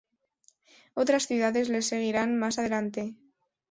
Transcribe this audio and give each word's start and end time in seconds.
Otras 0.95 1.27
ciudades 1.27 1.69
les 1.69 1.85
seguirán 1.85 2.35
más 2.39 2.57
adelante. 2.57 3.13